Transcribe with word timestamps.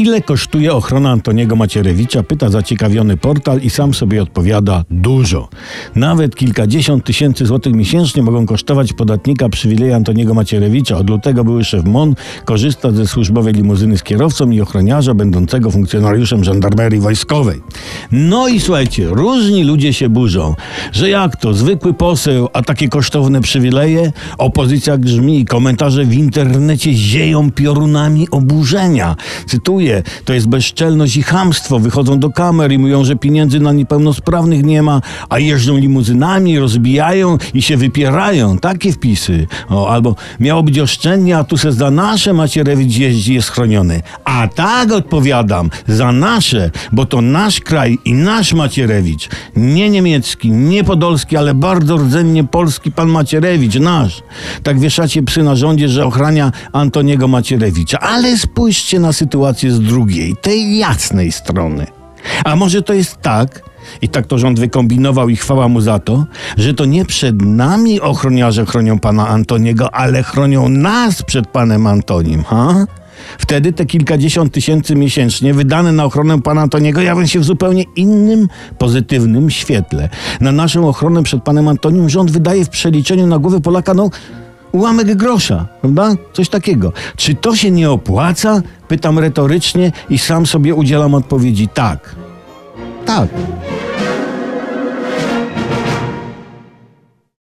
Ile 0.00 0.22
kosztuje 0.22 0.72
ochrona 0.72 1.10
Antoniego 1.10 1.56
Macierewicza? 1.56 2.22
Pyta 2.22 2.48
zaciekawiony 2.48 3.16
portal 3.16 3.60
i 3.60 3.70
sam 3.70 3.94
sobie 3.94 4.22
odpowiada 4.22 4.84
dużo. 4.90 5.48
Nawet 5.94 6.36
kilkadziesiąt 6.36 7.04
tysięcy 7.04 7.46
złotych 7.46 7.74
miesięcznie 7.74 8.22
mogą 8.22 8.46
kosztować 8.46 8.92
podatnika 8.92 9.48
przywileje 9.48 9.96
Antoniego 9.96 10.34
Macierewicza. 10.34 10.96
Od 10.96 11.10
lutego 11.10 11.44
były 11.44 11.64
szef 11.64 11.84
MON 11.84 12.14
korzysta 12.44 12.90
ze 12.90 13.06
służbowej 13.06 13.54
limuzyny 13.54 13.98
z 13.98 14.02
kierowcą 14.02 14.50
i 14.50 14.60
ochroniarza 14.60 15.14
będącego 15.14 15.70
funkcjonariuszem 15.70 16.44
żandarmerii 16.44 17.00
wojskowej. 17.00 17.60
No 18.12 18.48
i 18.48 18.60
słuchajcie, 18.60 19.06
różni 19.10 19.64
ludzie 19.64 19.92
się 19.92 20.08
burzą, 20.08 20.54
że 20.92 21.10
jak 21.10 21.36
to, 21.36 21.54
zwykły 21.54 21.94
poseł, 21.94 22.48
a 22.52 22.62
takie 22.62 22.88
kosztowne 22.88 23.40
przywileje? 23.40 24.12
Opozycja 24.38 24.98
grzmi, 24.98 25.44
komentarze 25.44 26.04
w 26.04 26.14
internecie 26.14 26.92
zieją 26.94 27.50
piorunami 27.50 28.30
oburzenia. 28.30 29.16
Cytuję, 29.46 29.89
to 30.24 30.32
jest 30.32 30.48
bezczelność 30.48 31.16
i 31.16 31.22
chamstwo. 31.22 31.78
Wychodzą 31.78 32.18
do 32.18 32.30
kamer 32.30 32.72
i 32.72 32.78
mówią, 32.78 33.04
że 33.04 33.16
pieniędzy 33.16 33.60
na 33.60 33.72
niepełnosprawnych 33.72 34.64
nie 34.64 34.82
ma, 34.82 35.00
a 35.28 35.38
jeżdżą 35.38 35.76
limuzynami, 35.76 36.58
rozbijają 36.58 37.38
i 37.54 37.62
się 37.62 37.76
wypierają. 37.76 38.58
Takie 38.58 38.92
wpisy. 38.92 39.46
O, 39.68 39.90
albo 39.90 40.16
miało 40.40 40.62
być 40.62 40.78
oszczędnie, 40.78 41.38
a 41.38 41.44
tu 41.44 41.56
se 41.56 41.72
za 41.72 41.90
nasze 41.90 42.32
Macierewicz 42.32 42.96
jeździ, 42.96 43.34
jest 43.34 43.50
chroniony. 43.50 44.02
A 44.24 44.48
tak 44.48 44.92
odpowiadam, 44.92 45.70
za 45.88 46.12
nasze, 46.12 46.70
bo 46.92 47.06
to 47.06 47.20
nasz 47.20 47.60
kraj 47.60 47.98
i 48.04 48.12
nasz 48.12 48.52
Macierewicz. 48.52 49.28
Nie 49.56 49.90
niemiecki, 49.90 50.50
nie 50.50 50.84
podolski, 50.84 51.36
ale 51.36 51.54
bardzo 51.54 51.96
rdzennie 51.96 52.44
polski 52.44 52.92
pan 52.92 53.08
Macierewicz, 53.08 53.74
nasz. 53.74 54.22
Tak 54.62 54.80
wieszacie 54.80 55.22
psy 55.22 55.42
na 55.42 55.56
rządzie, 55.56 55.88
że 55.88 56.06
ochrania 56.06 56.52
Antoniego 56.72 57.28
Macierewicza. 57.28 57.98
Ale 57.98 58.38
spójrzcie 58.38 59.00
na 59.00 59.12
sytuację 59.12 59.72
z 59.80 59.82
drugiej, 59.82 60.36
tej 60.36 60.78
jasnej 60.78 61.32
strony. 61.32 61.86
A 62.44 62.56
może 62.56 62.82
to 62.82 62.92
jest 62.92 63.16
tak, 63.22 63.62
i 64.02 64.08
tak 64.08 64.26
to 64.26 64.38
rząd 64.38 64.60
wykombinował 64.60 65.28
i 65.28 65.36
chwała 65.36 65.68
mu 65.68 65.80
za 65.80 65.98
to, 65.98 66.24
że 66.56 66.74
to 66.74 66.84
nie 66.84 67.04
przed 67.04 67.42
nami 67.42 68.00
ochroniarze 68.00 68.66
chronią 68.66 68.98
pana 68.98 69.28
Antoniego, 69.28 69.94
ale 69.94 70.22
chronią 70.22 70.68
nas 70.68 71.22
przed 71.22 71.46
panem 71.46 71.86
Antonim, 71.86 72.44
ha? 72.44 72.86
Wtedy 73.38 73.72
te 73.72 73.86
kilkadziesiąt 73.86 74.52
tysięcy 74.52 74.94
miesięcznie 74.94 75.54
wydane 75.54 75.92
na 75.92 76.04
ochronę 76.04 76.42
pana 76.42 76.62
Antoniego 76.62 77.00
jawią 77.00 77.26
się 77.26 77.40
w 77.40 77.44
zupełnie 77.44 77.84
innym, 77.96 78.48
pozytywnym 78.78 79.50
świetle. 79.50 80.08
Na 80.40 80.52
naszą 80.52 80.88
ochronę 80.88 81.22
przed 81.22 81.42
panem 81.42 81.68
Antonim 81.68 82.10
rząd 82.10 82.30
wydaje 82.30 82.64
w 82.64 82.68
przeliczeniu 82.68 83.26
na 83.26 83.38
głowę 83.38 83.60
Polaka, 83.60 83.94
no, 83.94 84.10
ułamek 84.72 85.14
grosza, 85.14 85.66
prawda? 85.80 86.14
Coś 86.32 86.48
takiego. 86.48 86.92
Czy 87.16 87.34
to 87.34 87.56
się 87.56 87.70
nie 87.70 87.90
opłaca? 87.90 88.62
Pytam 88.88 89.18
retorycznie 89.18 89.92
i 90.10 90.18
sam 90.18 90.46
sobie 90.46 90.74
udzielam 90.74 91.14
odpowiedzi 91.14 91.68
tak. 91.68 92.16
Tak. 93.06 93.28